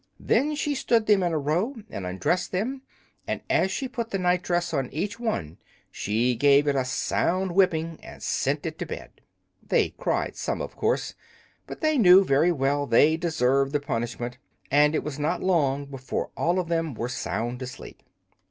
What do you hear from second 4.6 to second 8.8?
on each one she gave it a sound whipping and sent it